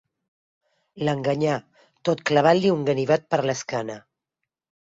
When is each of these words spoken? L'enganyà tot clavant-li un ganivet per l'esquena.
L'enganyà 1.09 1.59
tot 2.09 2.25
clavant-li 2.31 2.75
un 2.79 2.89
ganivet 2.89 3.31
per 3.35 3.41
l'esquena. 3.51 4.01